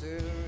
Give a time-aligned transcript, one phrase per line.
[0.00, 0.39] sit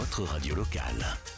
[0.00, 1.29] votre radio locale.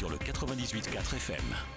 [0.00, 1.69] Sur le 98.4 FM.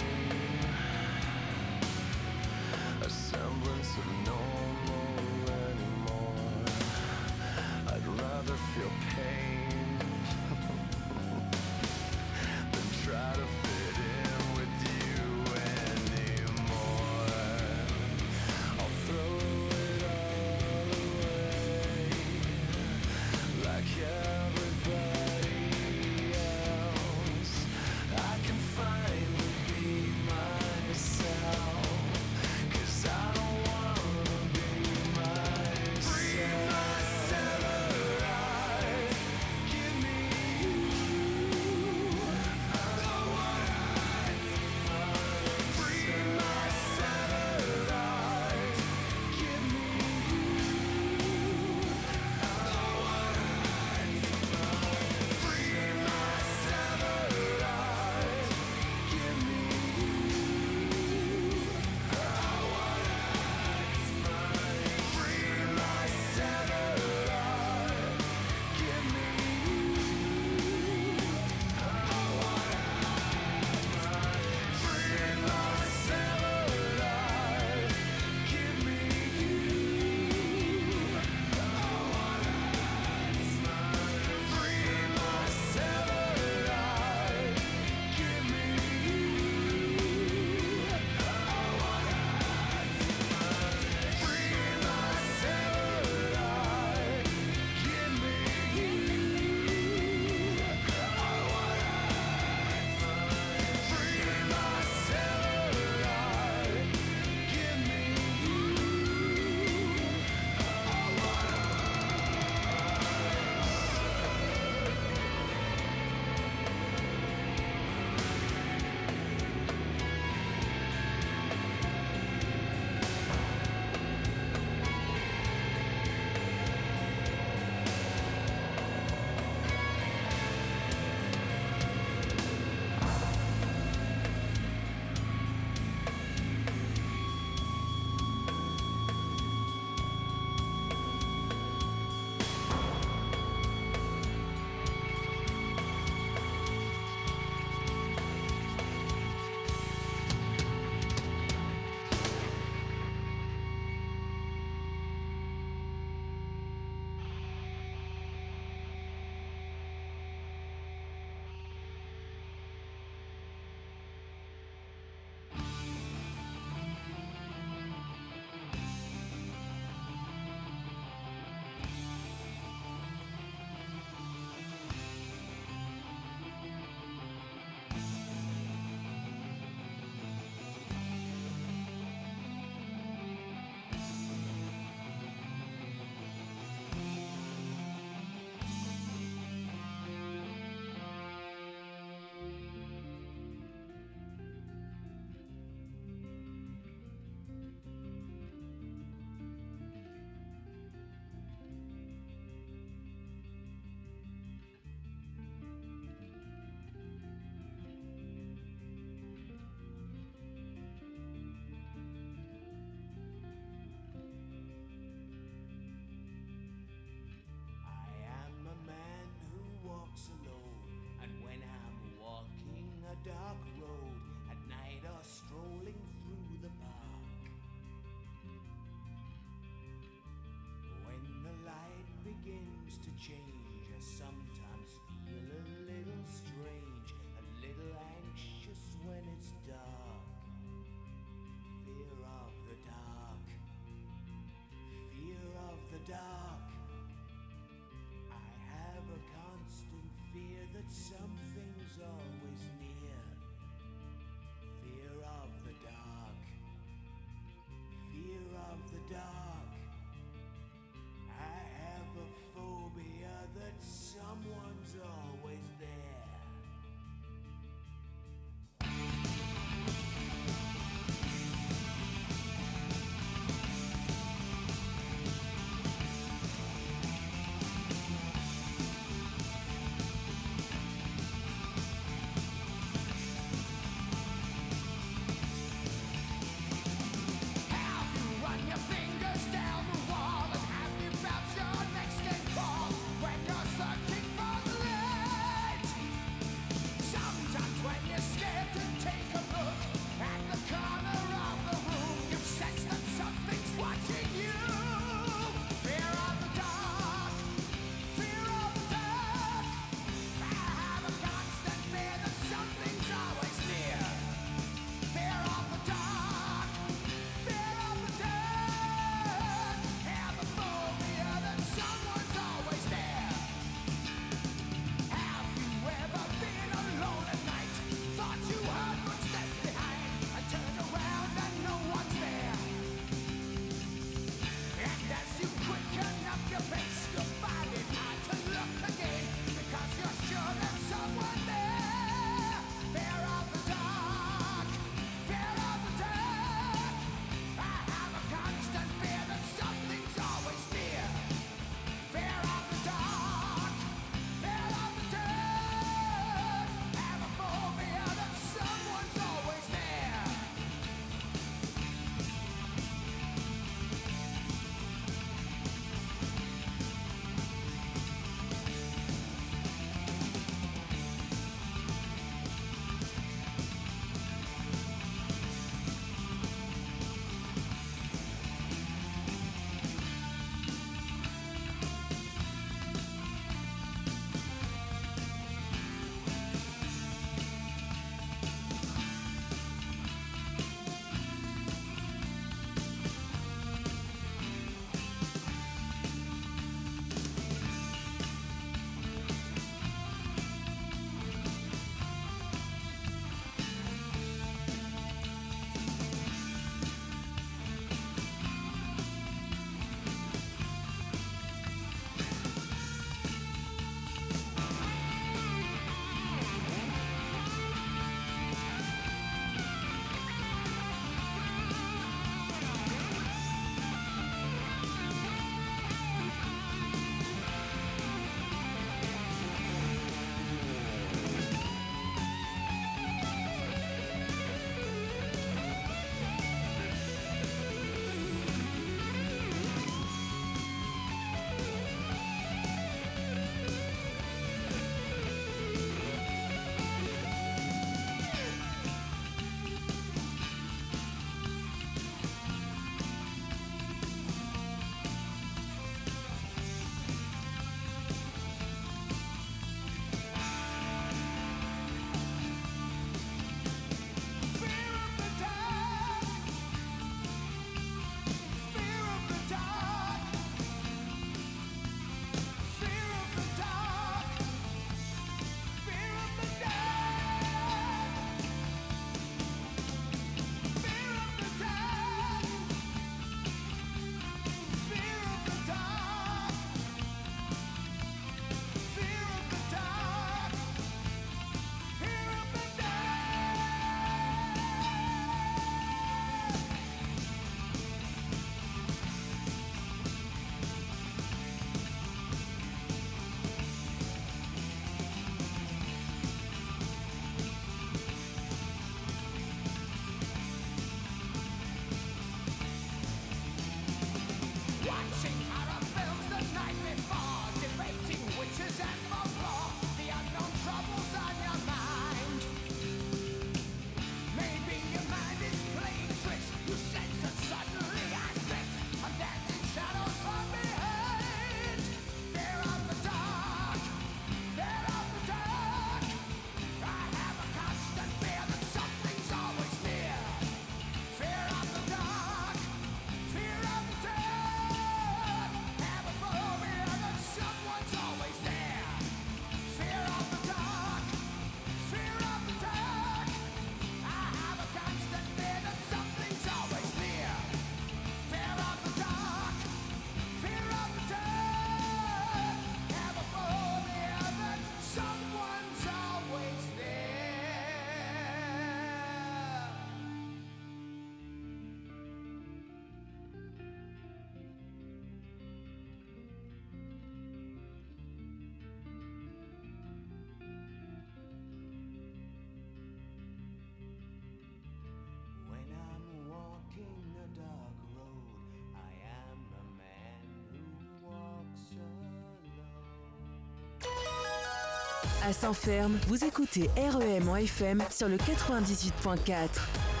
[595.23, 600.00] À Saint-Ferme, vous écoutez REM en FM sur le 98.4.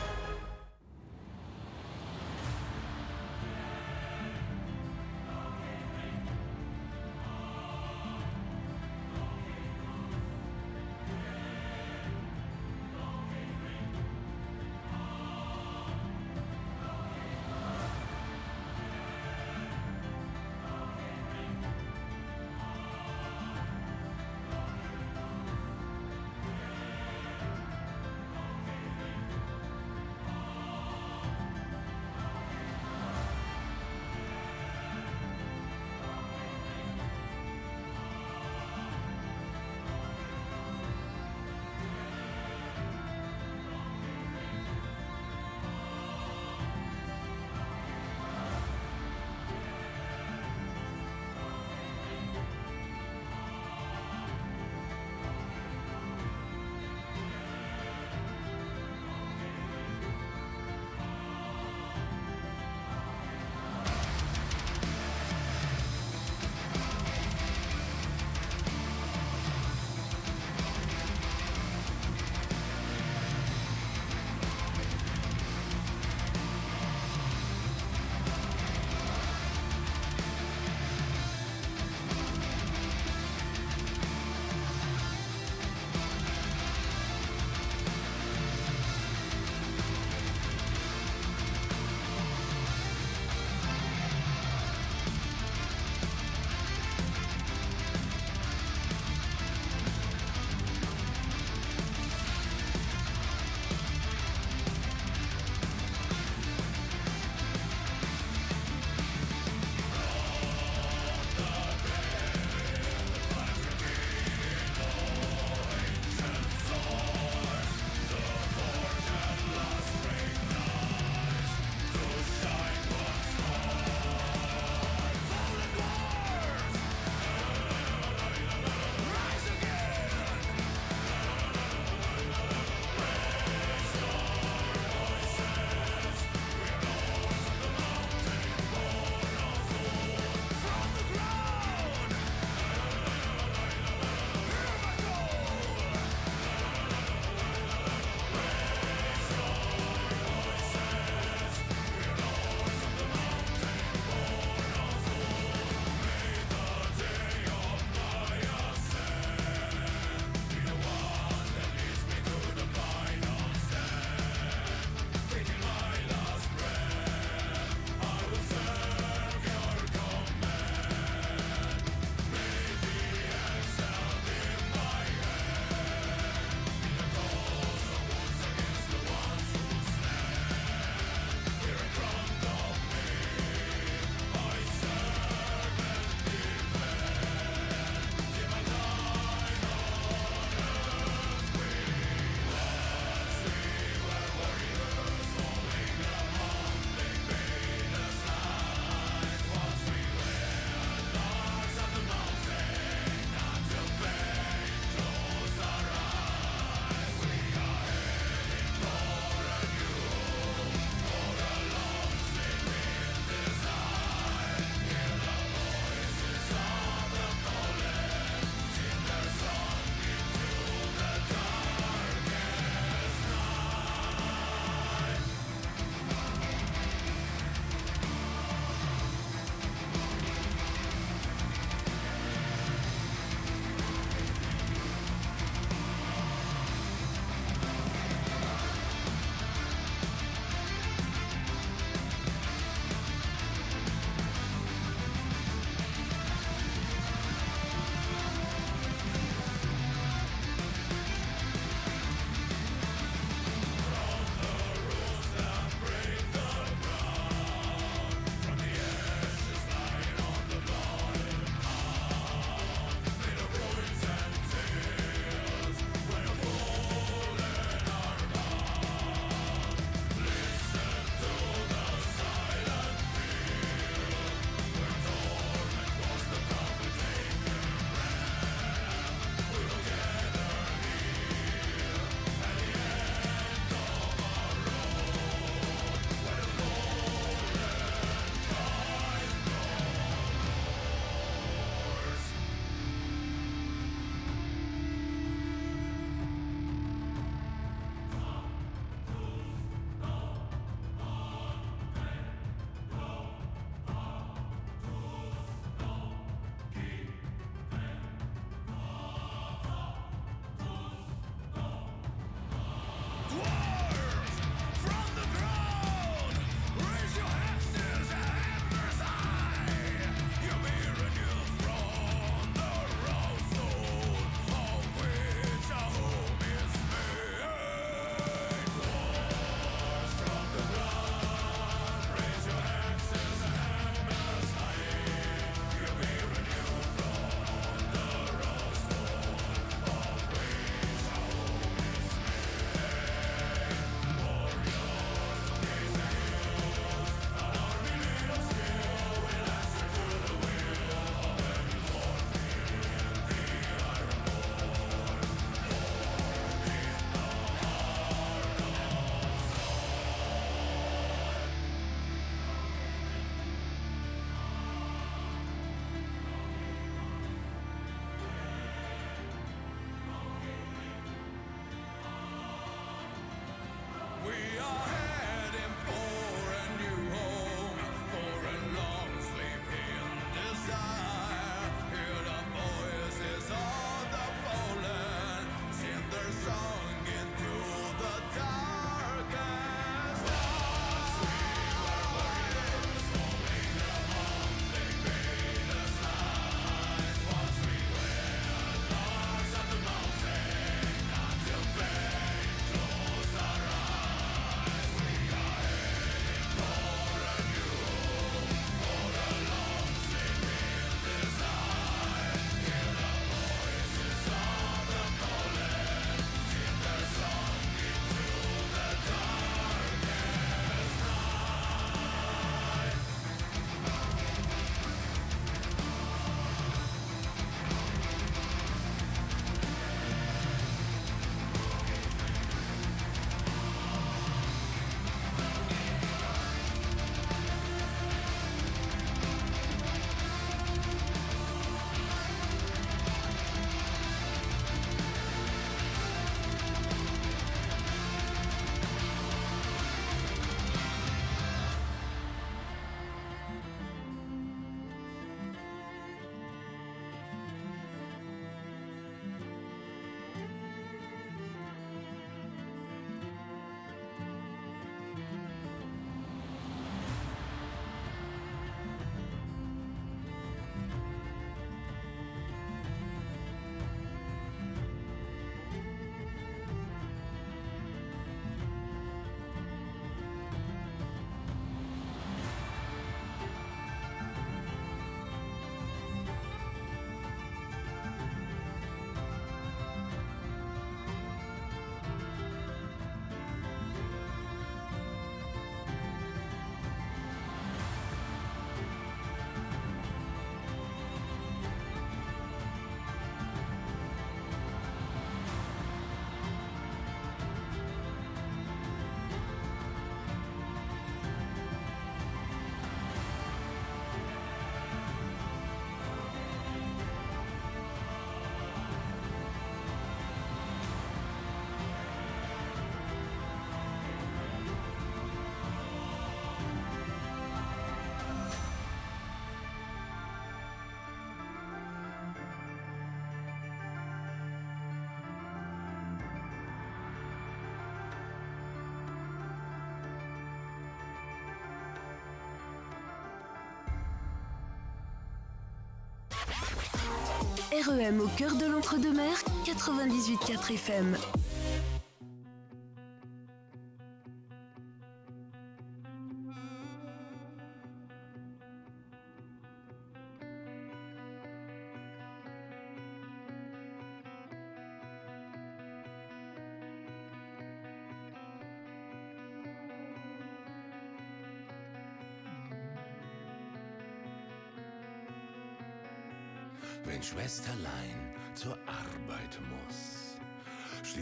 [547.71, 549.31] REM au cœur de l'entre-deux-mer,
[549.65, 551.15] 98.4 FM.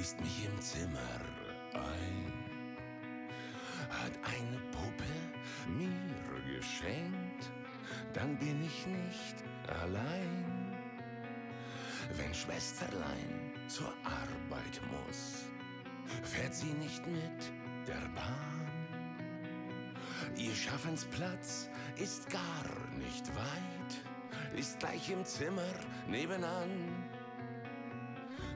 [0.10, 0.99] Schließt mich im Zimmer
[1.74, 2.34] ein,
[3.89, 5.03] hat eine Puppe
[5.68, 7.51] mir geschenkt,
[8.14, 9.36] dann bin ich nicht
[9.82, 10.76] allein.
[12.16, 15.45] Wenn Schwesterlein zur Arbeit muss,
[16.24, 17.51] fährt sie nicht mit
[17.88, 19.16] der Bahn.
[20.38, 22.66] Ihr Schaffensplatz ist gar
[22.97, 25.74] nicht weit, ist gleich im Zimmer
[26.07, 26.88] nebenan.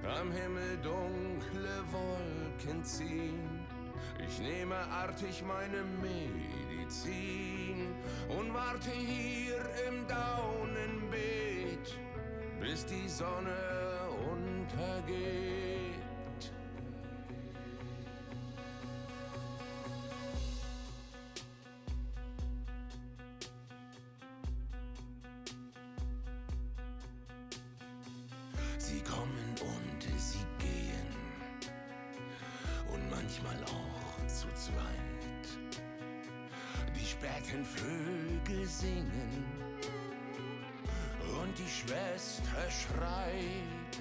[0.05, 3.65] Am Himmel dunkle Wolken ziehen,
[4.19, 7.87] ich nehme artig meine Medizin
[8.27, 11.97] und warte hier im Daunenbeet,
[12.59, 13.55] bis die Sonne
[14.29, 15.63] untergeht.
[28.77, 29.42] Sie kommen
[34.55, 35.47] zweit.
[36.95, 39.45] Die späten Vögel singen
[41.41, 43.93] und die Schwester schreit.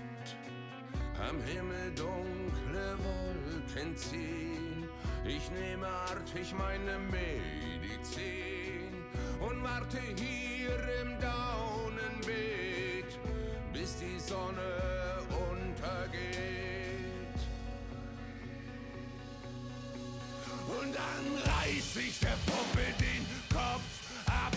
[1.29, 4.89] Am Himmel dunkle Wolken ziehen.
[5.25, 8.43] Ich nehme artig meine Medizin
[9.41, 12.72] und warte hier im Daunenbeet,
[20.93, 23.90] dann reiß ich der Puppe den Kopf
[24.26, 24.53] ab.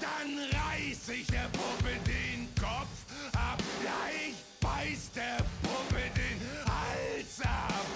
[0.00, 3.58] Dann reiß ich der Puppe den Kopf ab.
[3.84, 7.87] Ja, ich beiß der Puppe den Hals ab.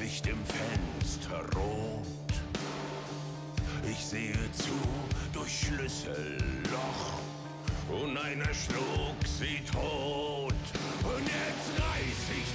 [0.00, 2.32] Licht im Fenster rot.
[3.90, 4.72] Ich sehe zu
[5.32, 7.20] durch Schlüsselloch
[7.90, 10.54] und einer schlug sie tot.
[11.04, 12.48] Und jetzt reiß ich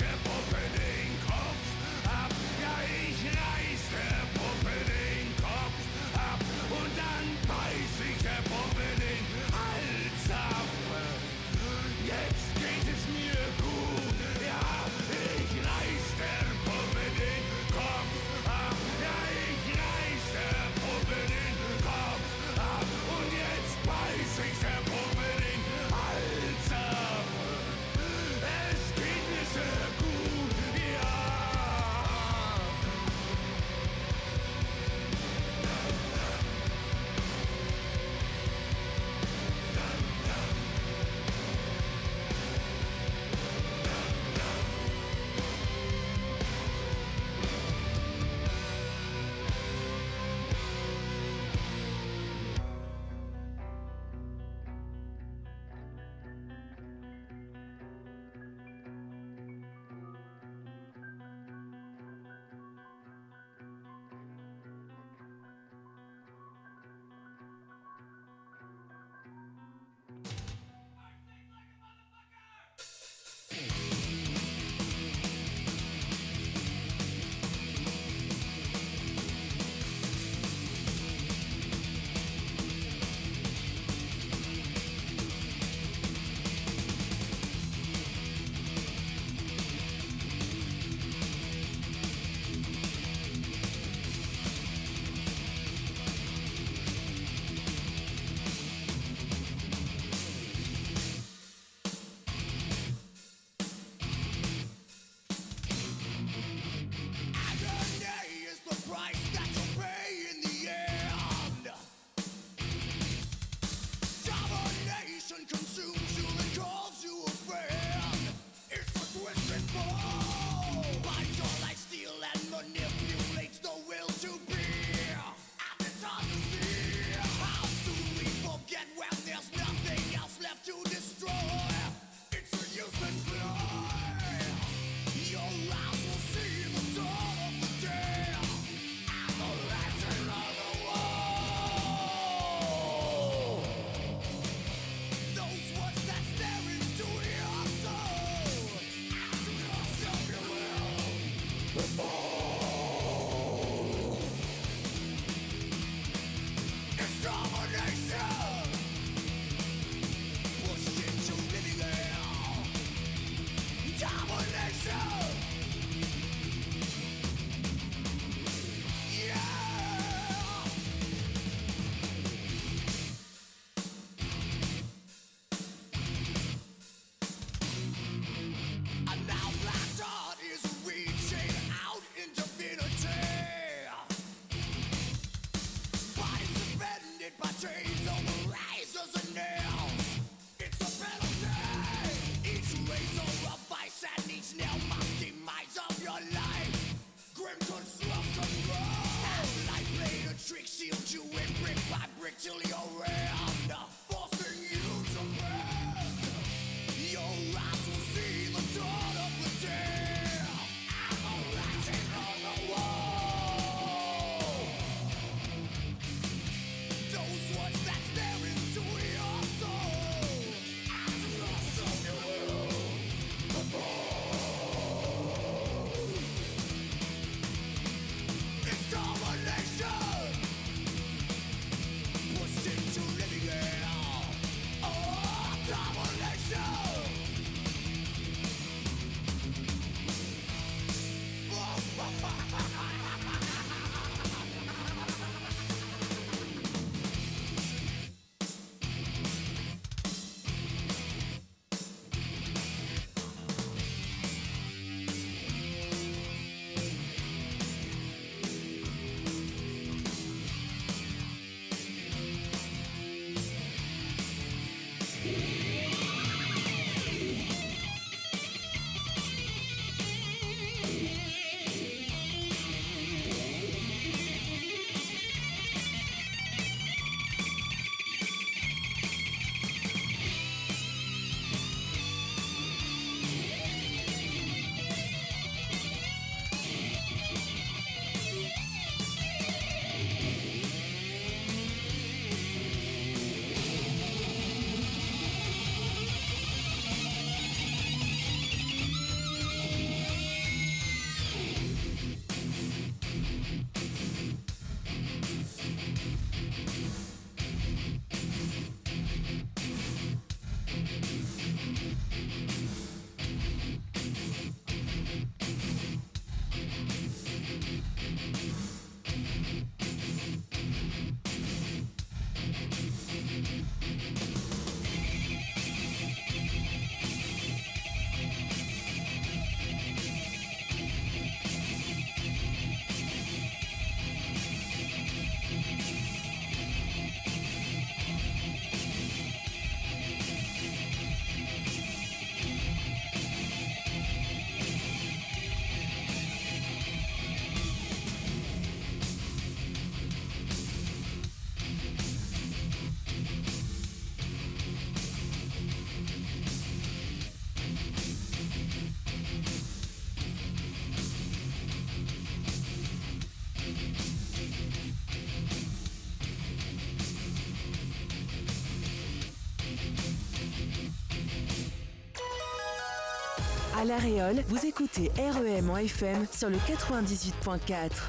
[373.88, 378.05] La Réole, vous écoutez REM en FM sur le 98.4.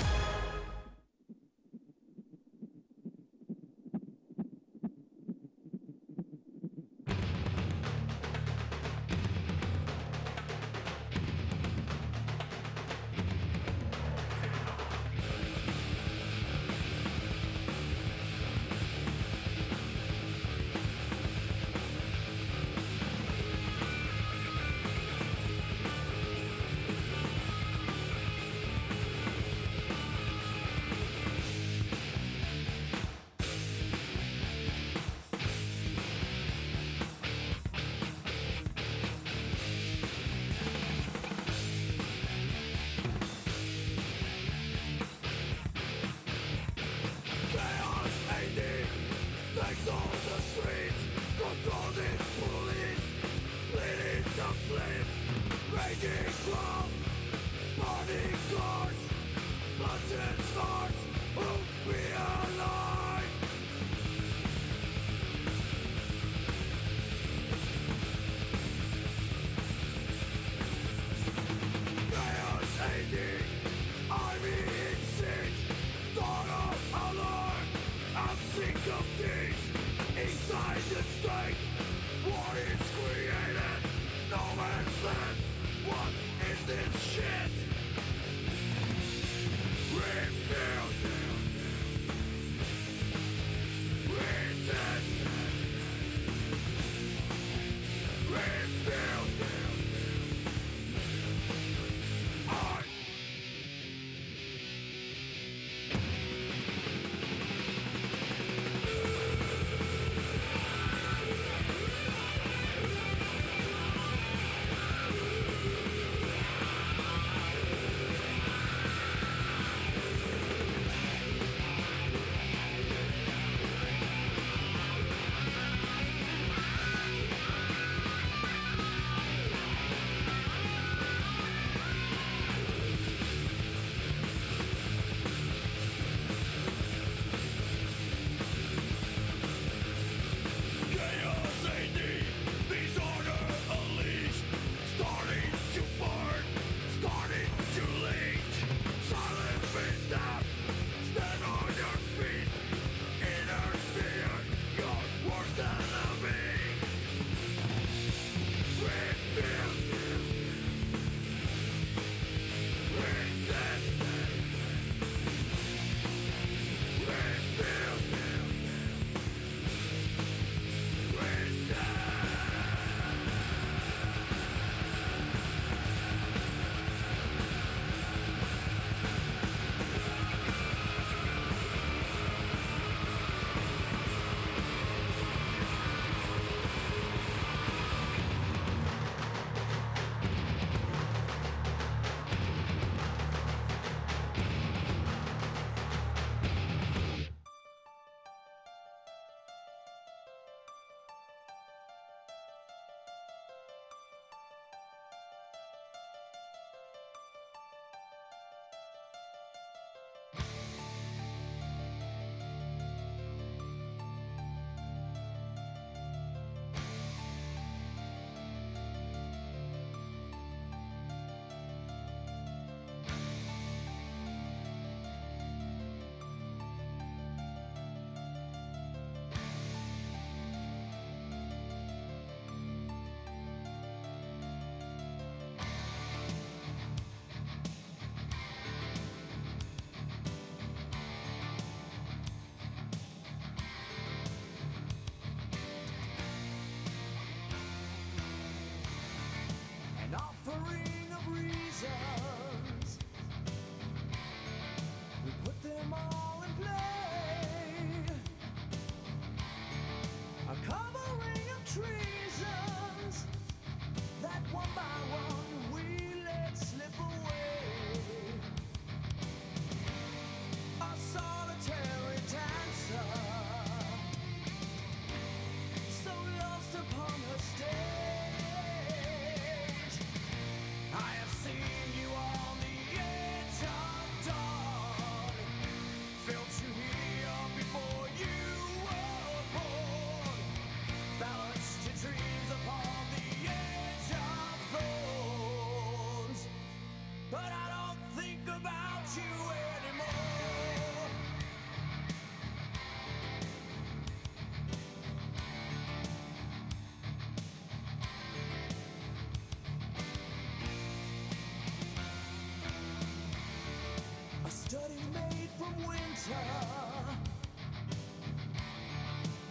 [316.29, 316.66] winter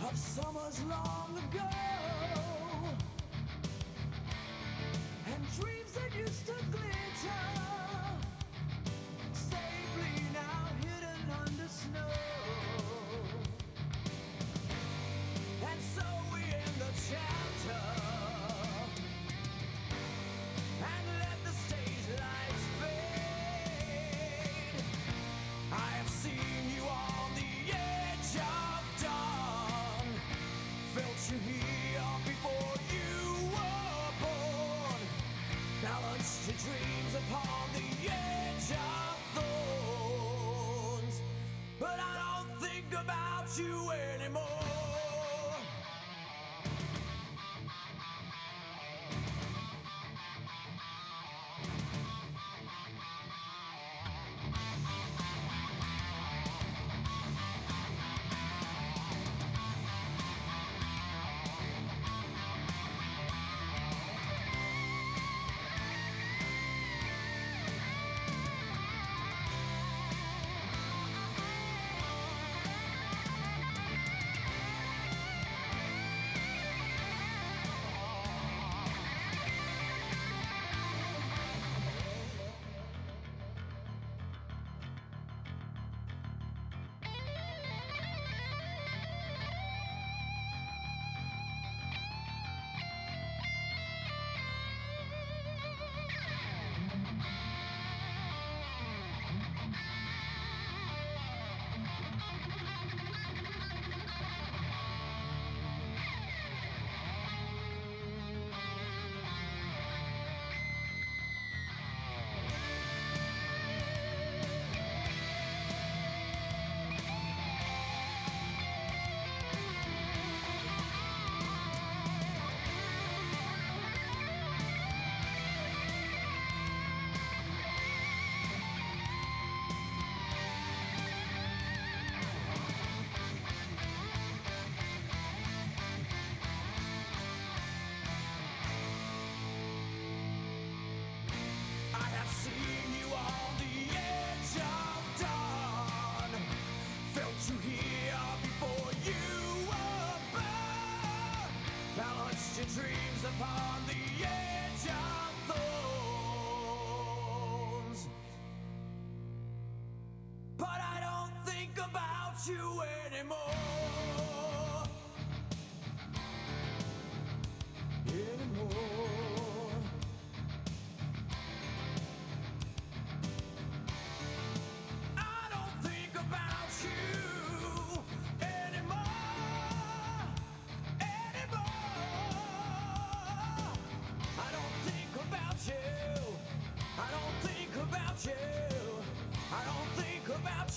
[0.04, 1.85] of summers long ago.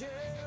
[0.01, 0.38] Yeah.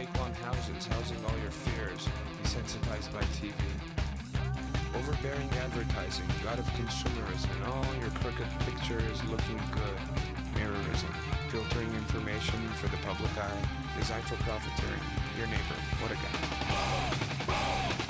[0.00, 2.08] fake long houses housing all your fears,
[2.42, 3.52] desensitized by TV.
[4.96, 9.98] Overbearing advertising, god of consumerism, and all your crooked pictures looking good.
[10.56, 11.12] Mirrorism,
[11.50, 13.62] filtering information for the public eye,
[13.98, 15.04] designed for profiteering.
[15.36, 18.09] Your neighbor, what a guy.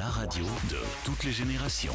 [0.00, 1.92] la radio de toutes les générations.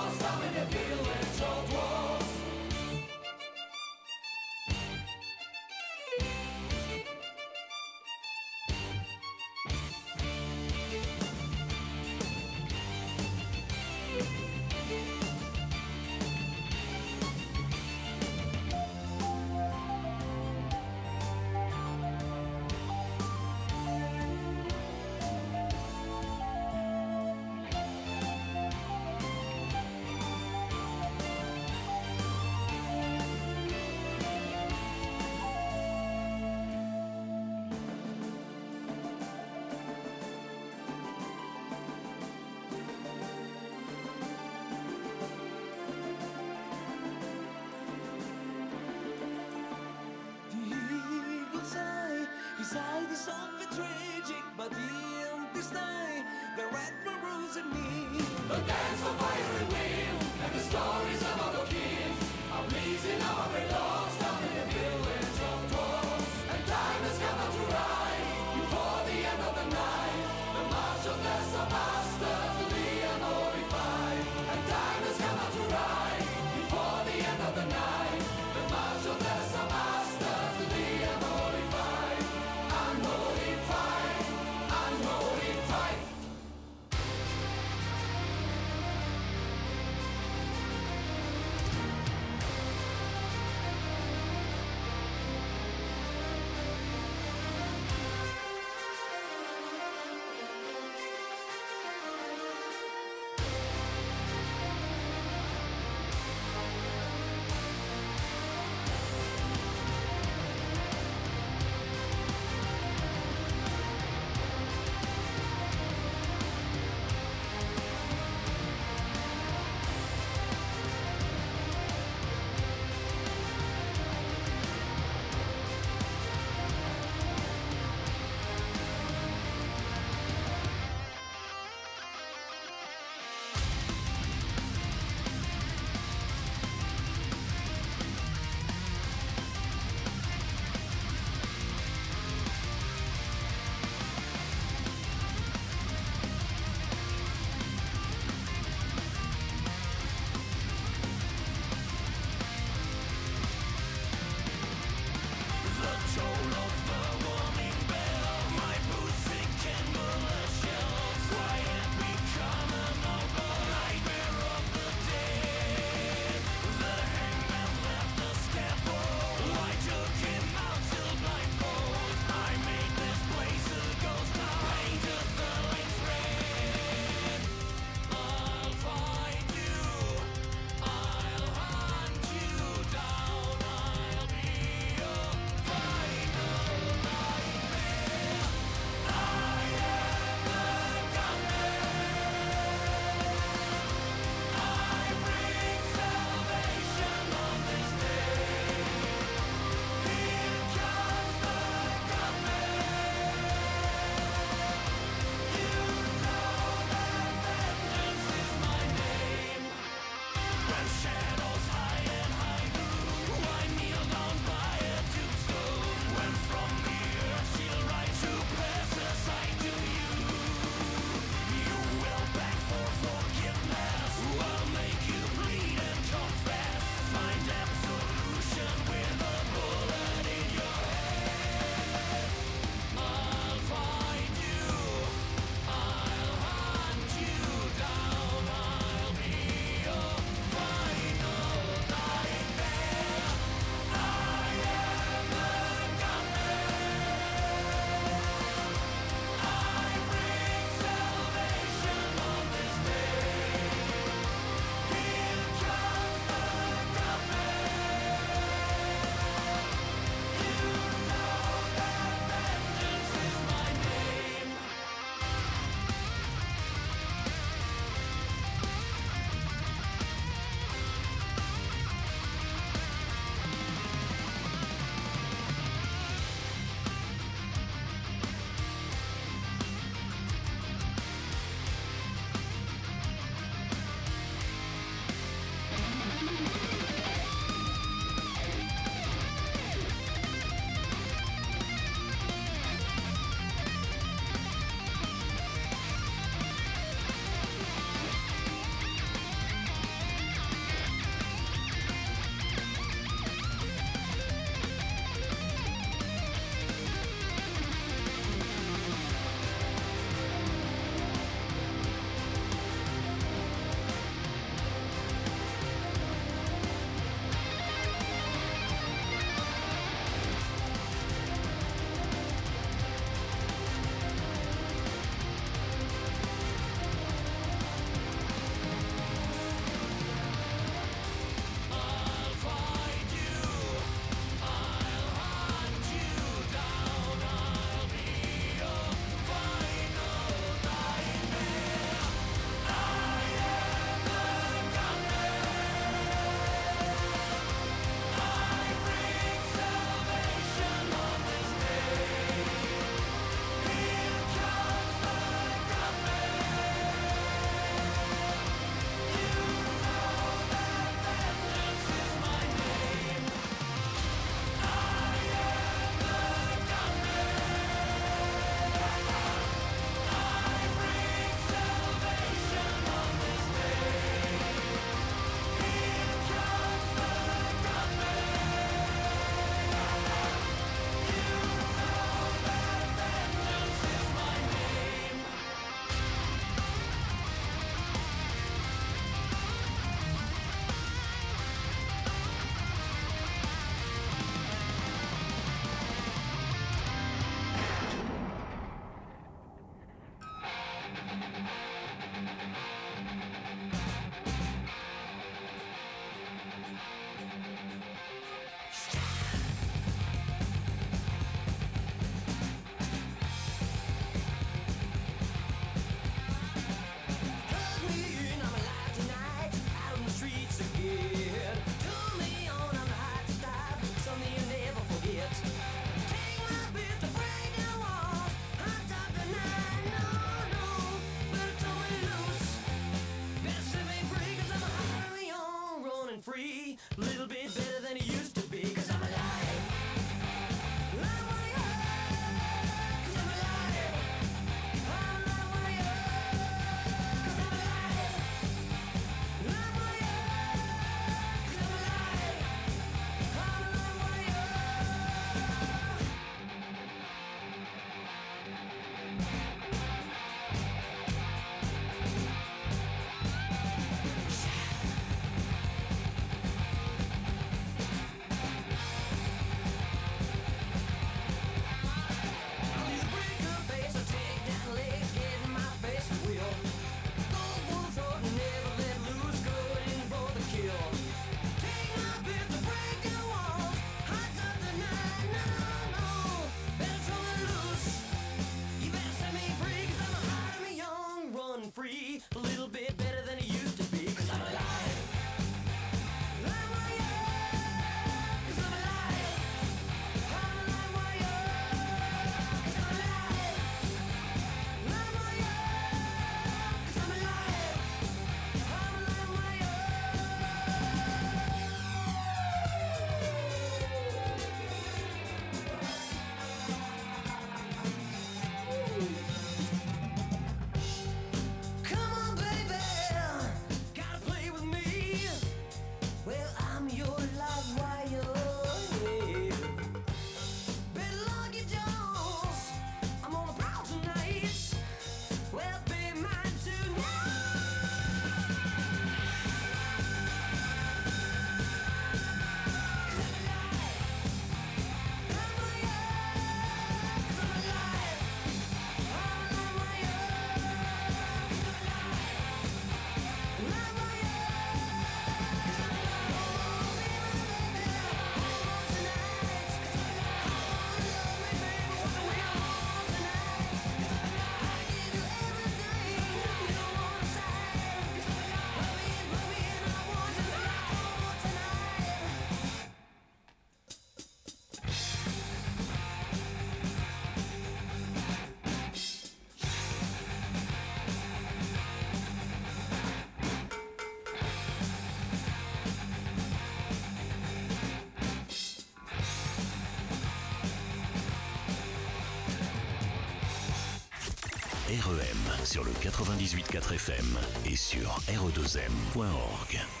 [595.71, 600.00] Sur le 98.4 FM et sur re2m.org.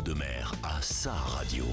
[0.00, 1.66] L'Entre-deux-Mers à sa radio.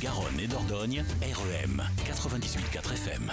[0.00, 3.32] Garonne et Dordogne, REM 98.4 FM.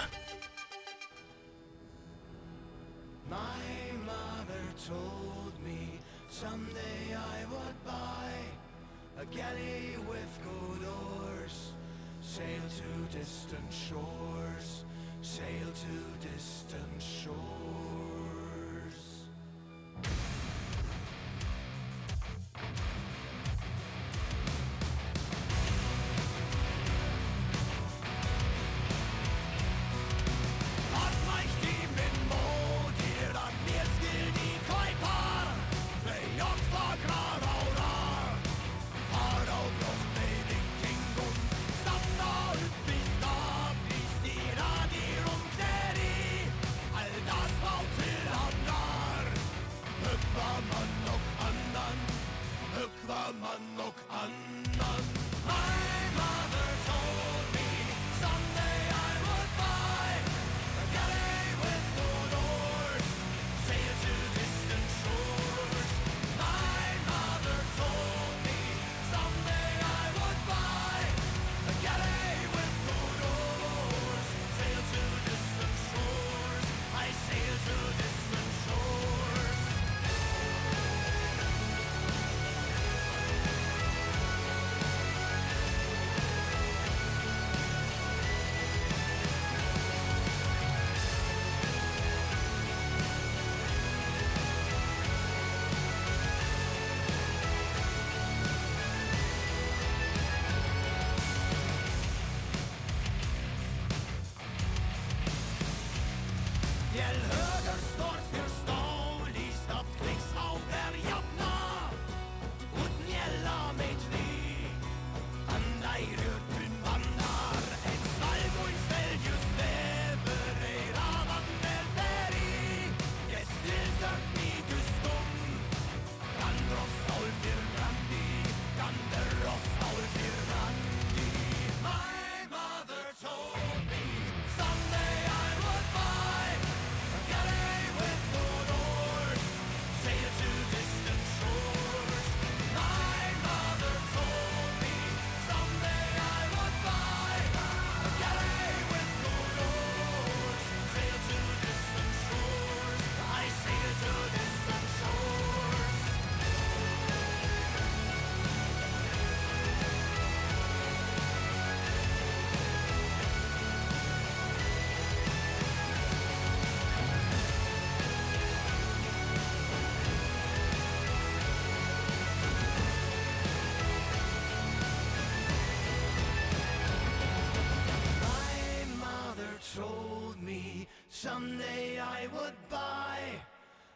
[181.22, 183.18] Someday I would buy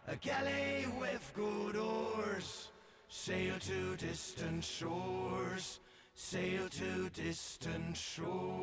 [0.06, 2.68] a galley with good oars,
[3.08, 5.80] sail to distant shores,
[6.14, 8.54] sail to distant shores.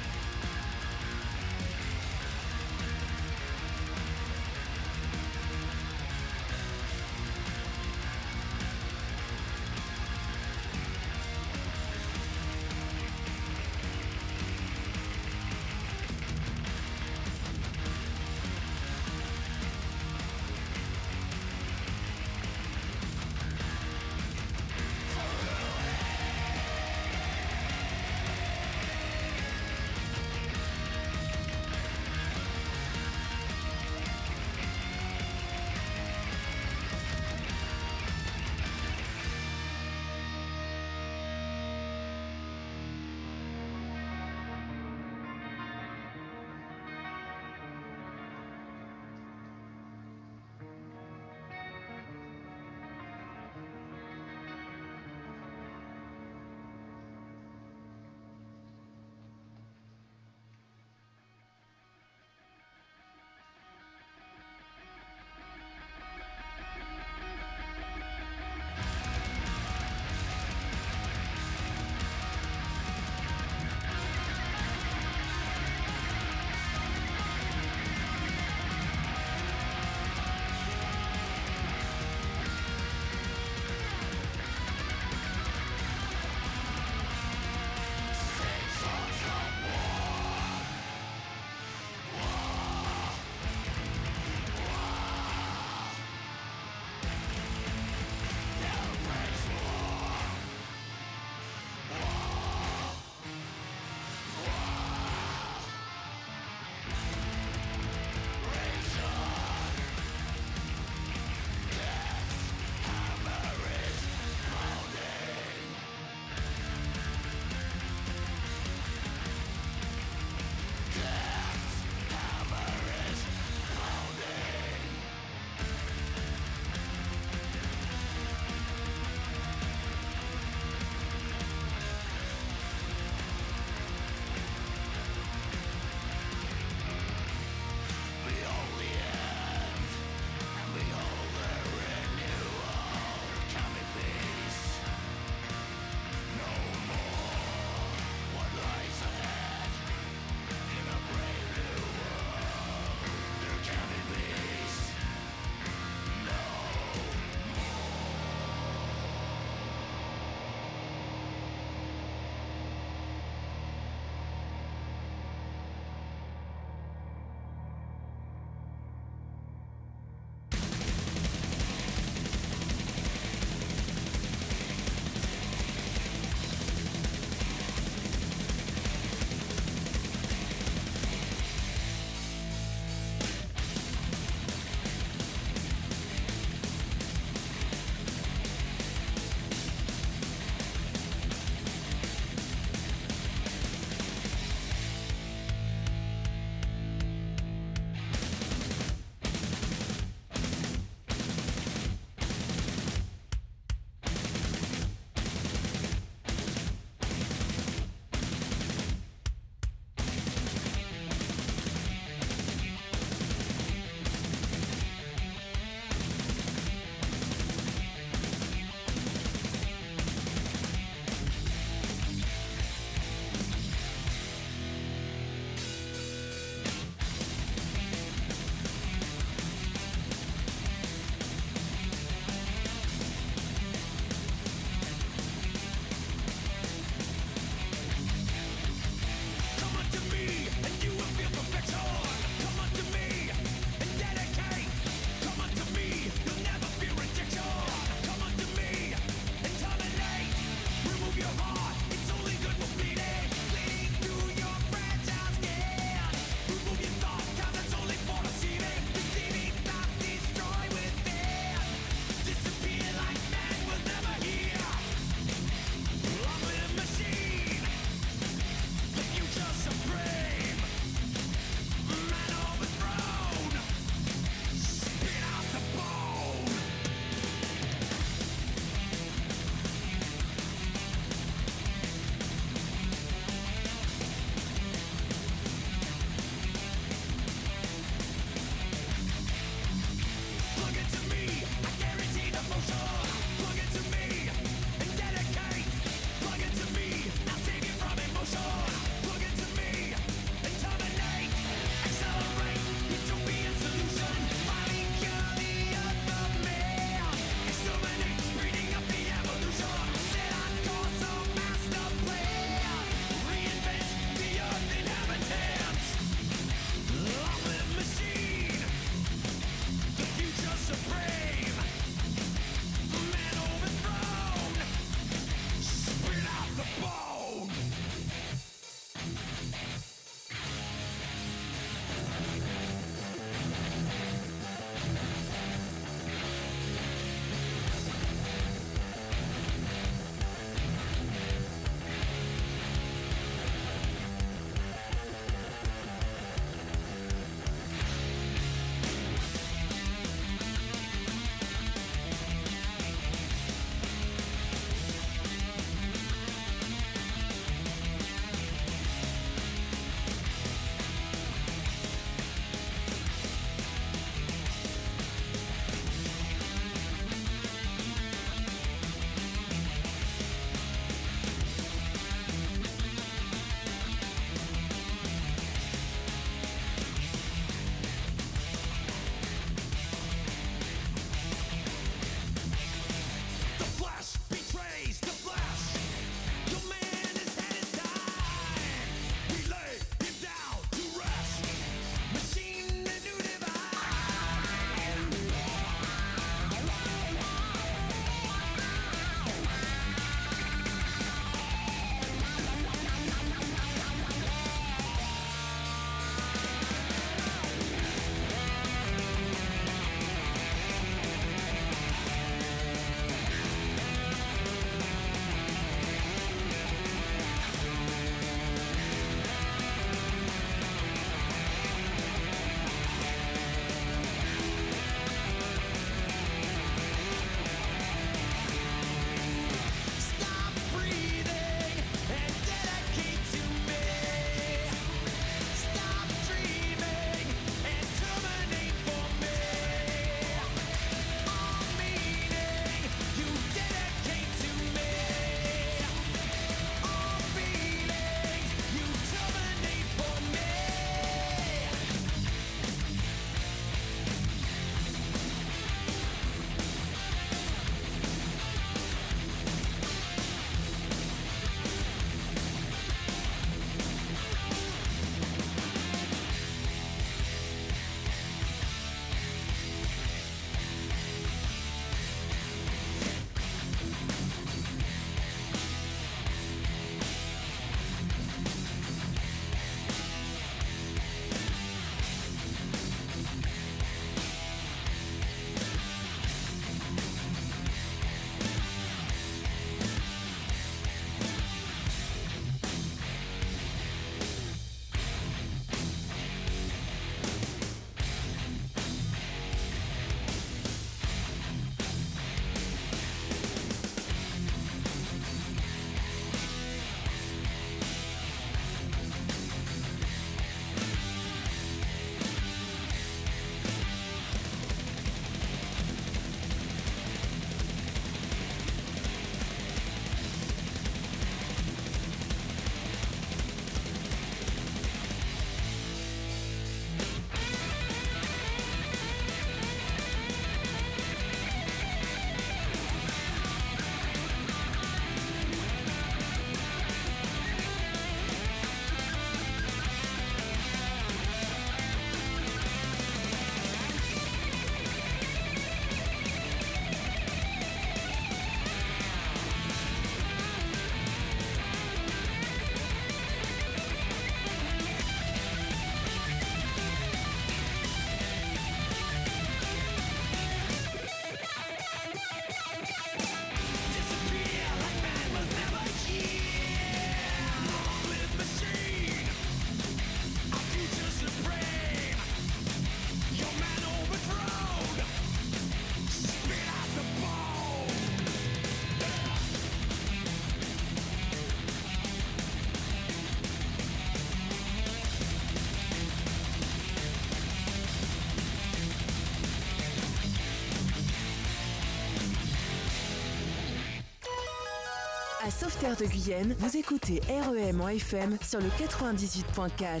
[595.60, 600.00] Sauveterre de Guyenne, vous écoutez REM en FM sur le 98.4.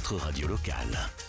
[0.00, 1.19] votre radio locale.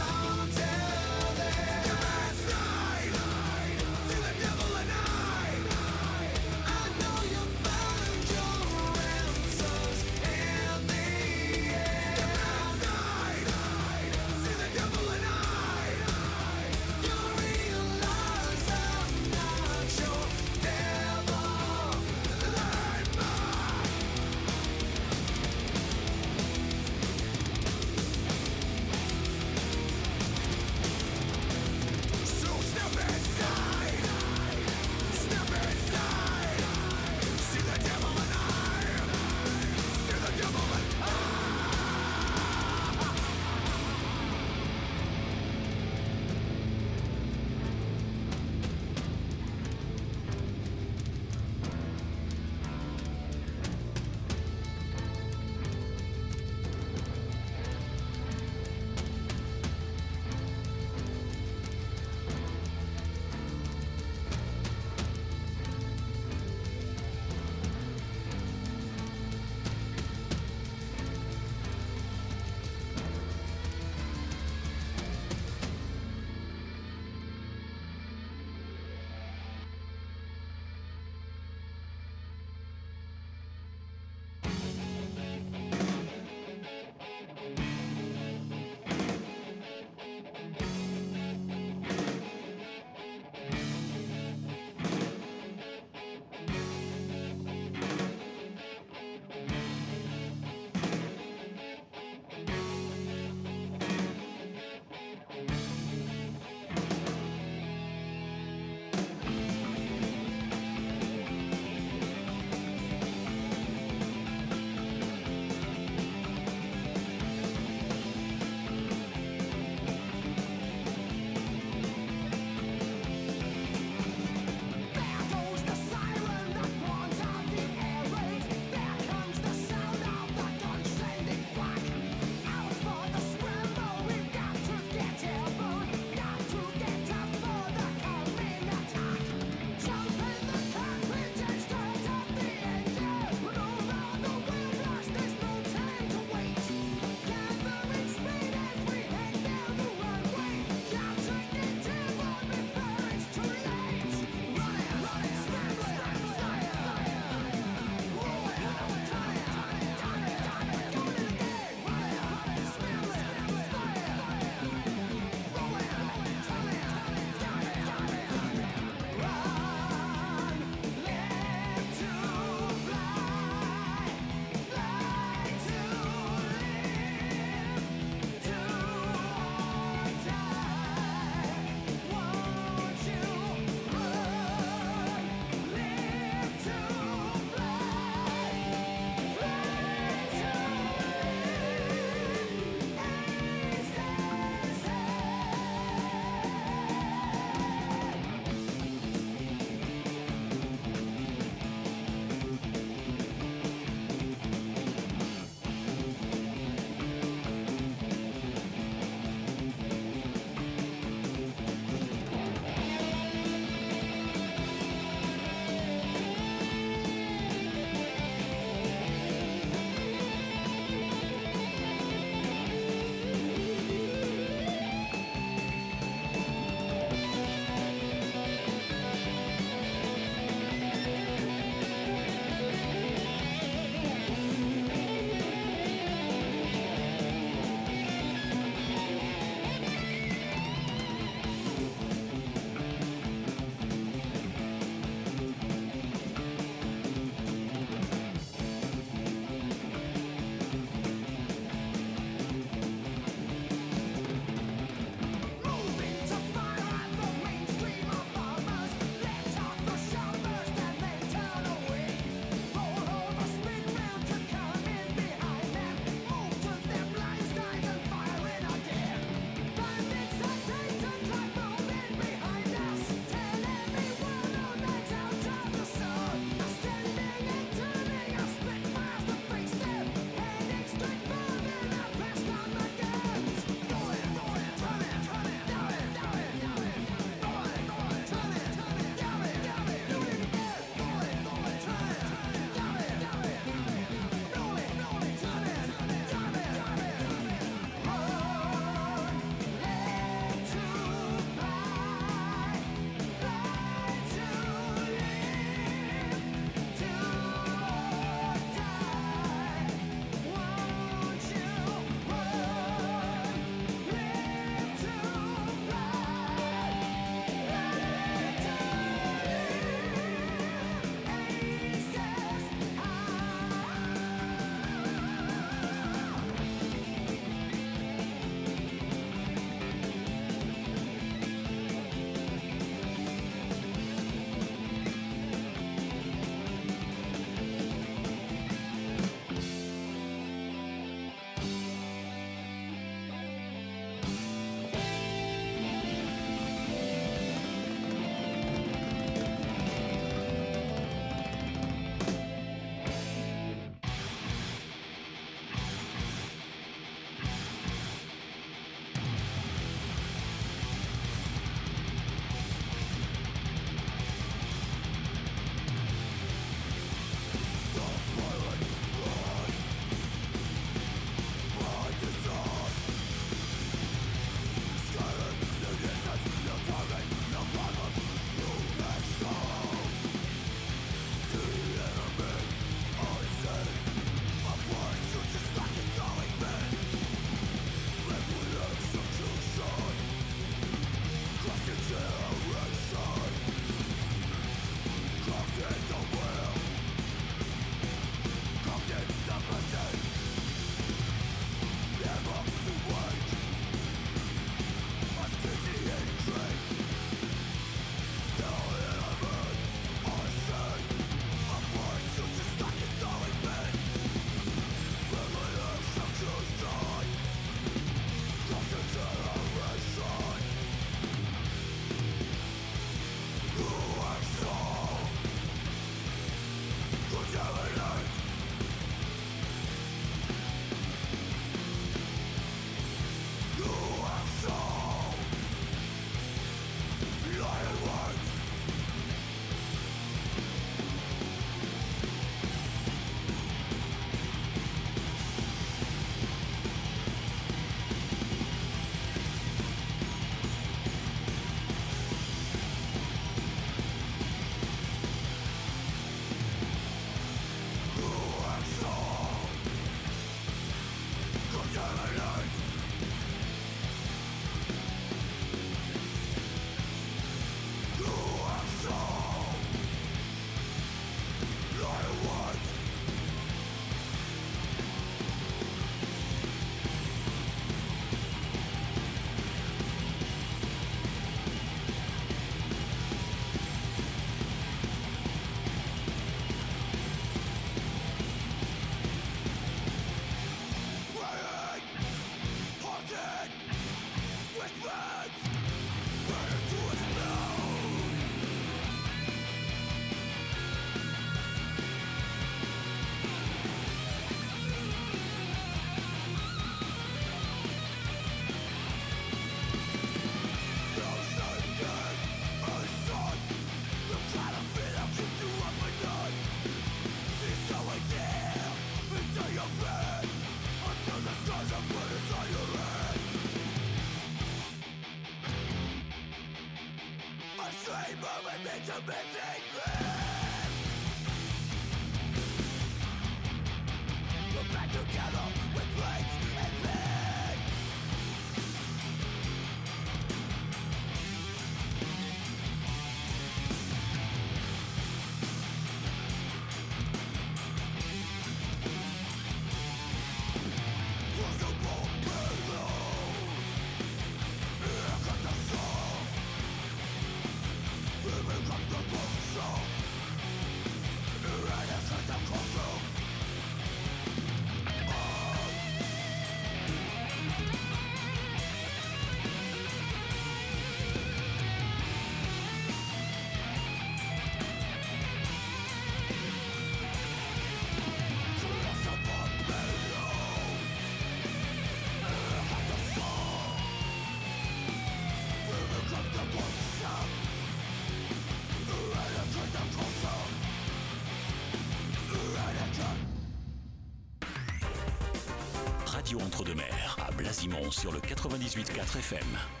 [598.21, 600.00] Sur le 98.4 FM.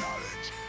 [0.00, 0.65] knowledge.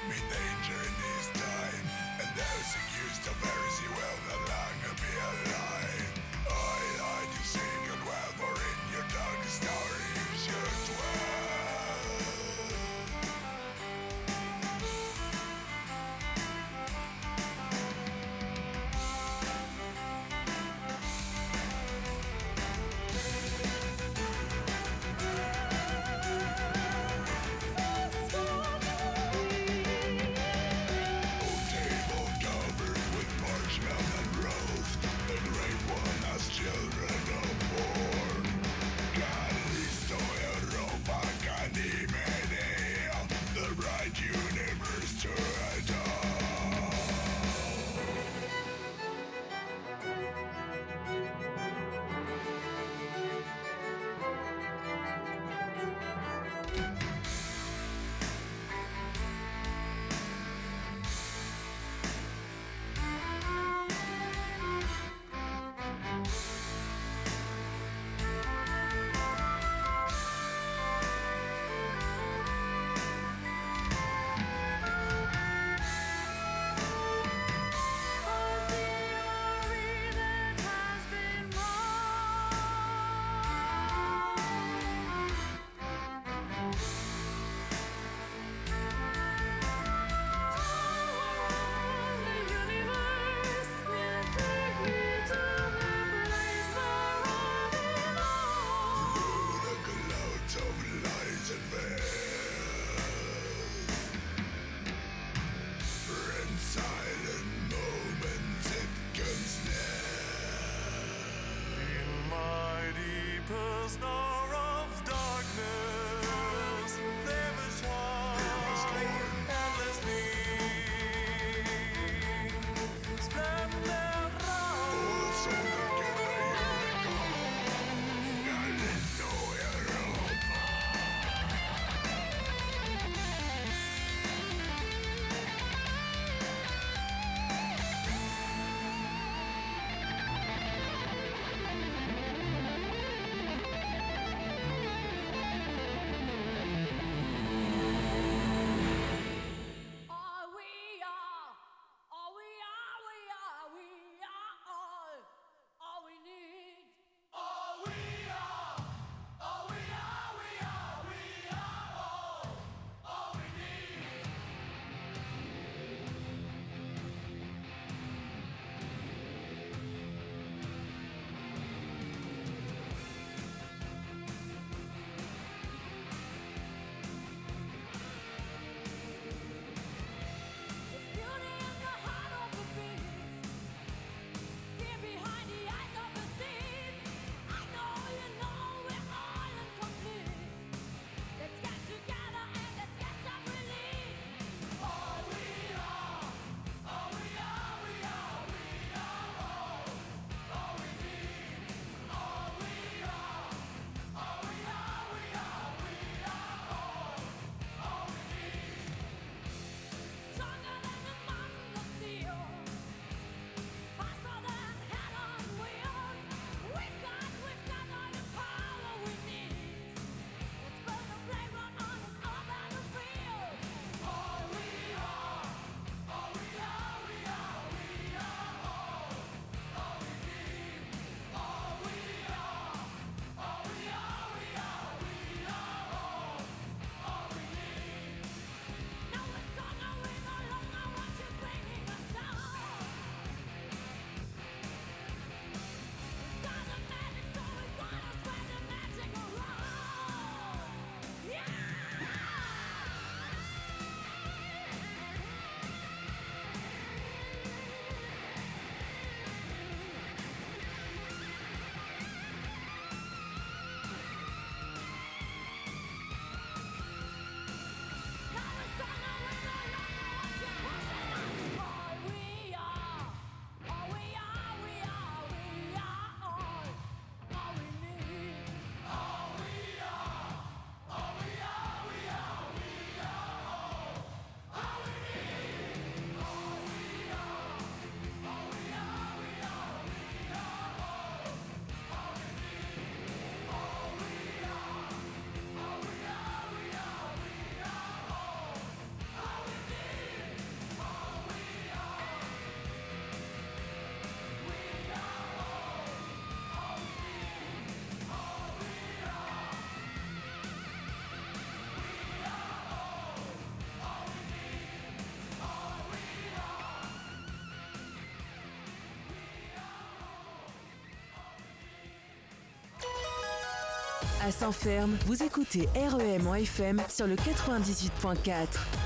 [324.25, 328.76] À Saint-Ferme, vous écoutez REM en FM sur le 98.4.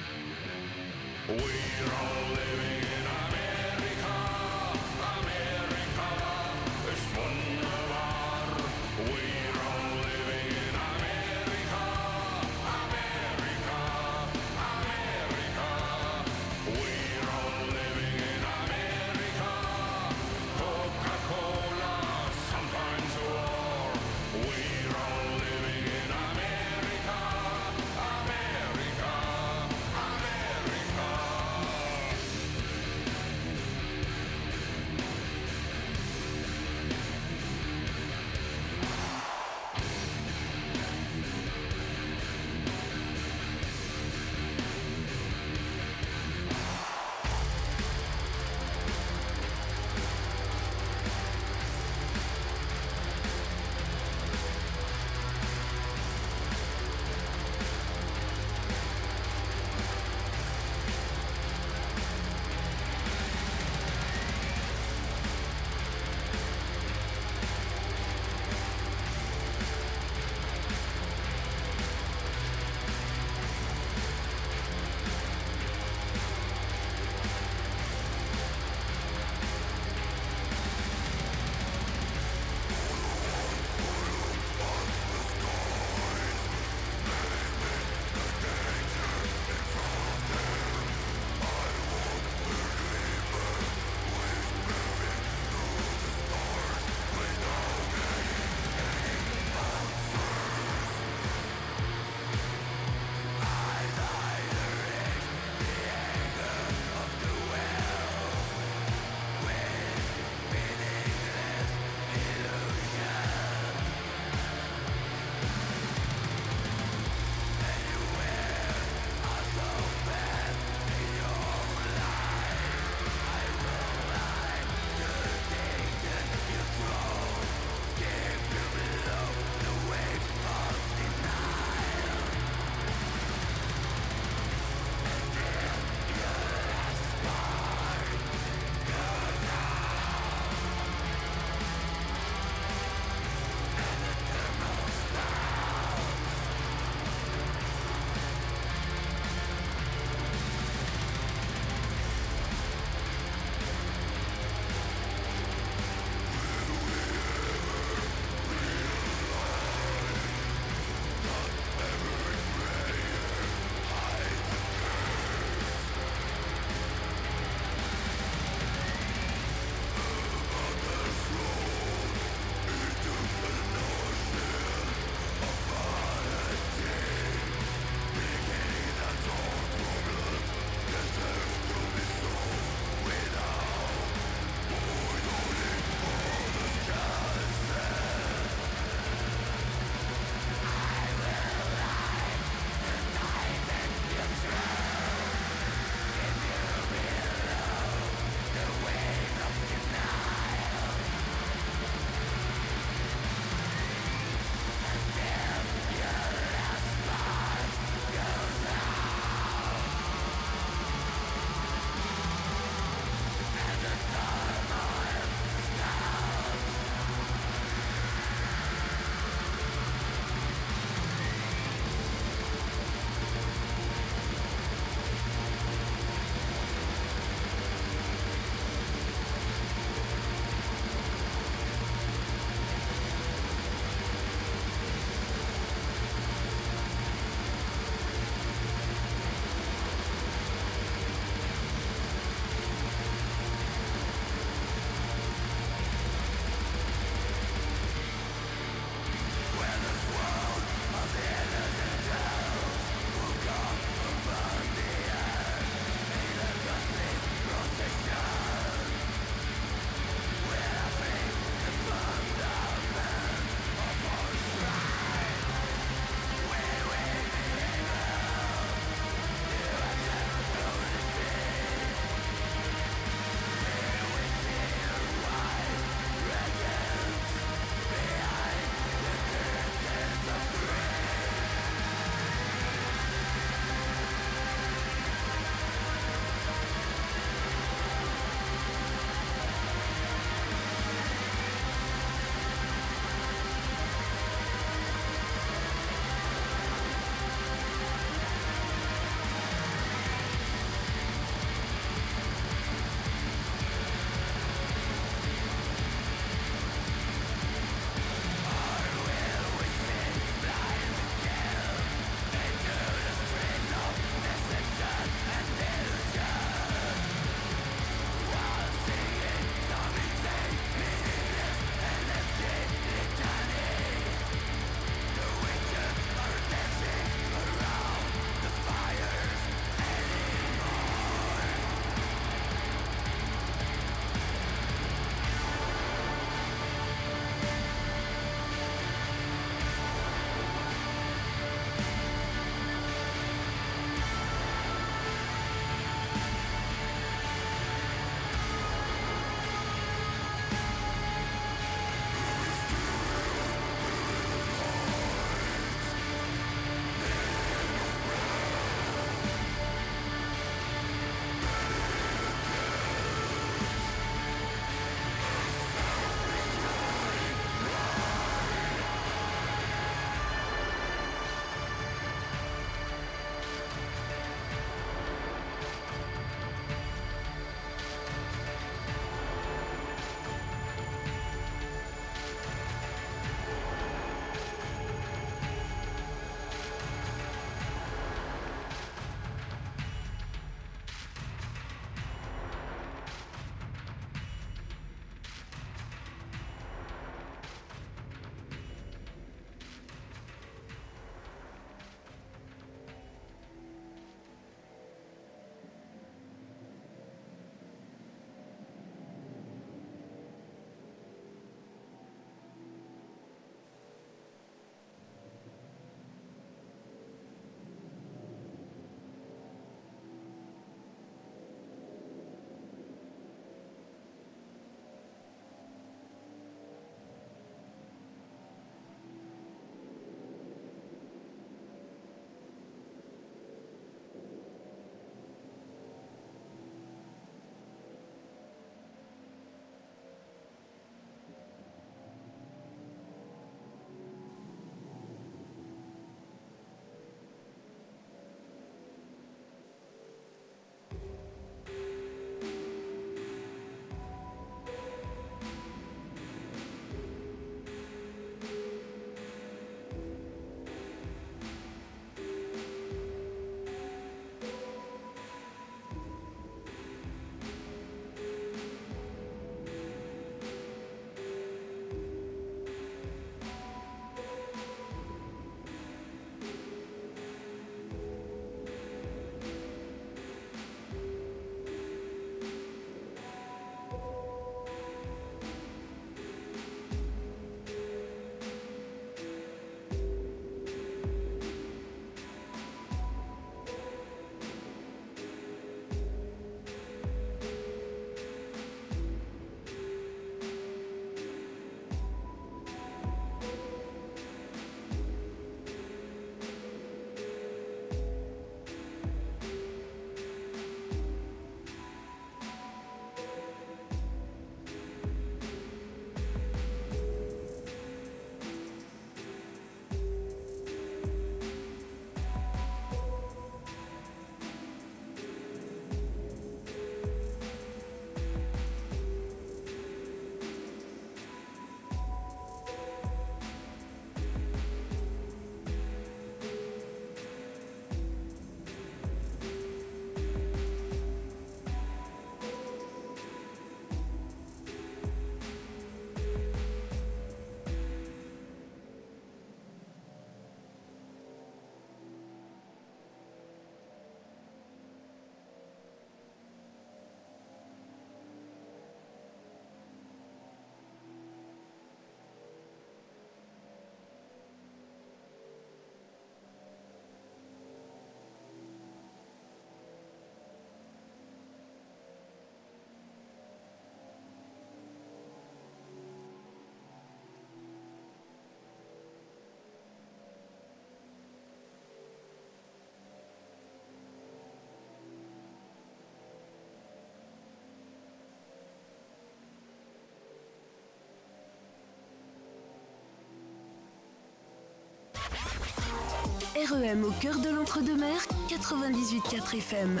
[596.54, 600.00] REM au cœur de l'entre-deux-mer, 98.4 FM.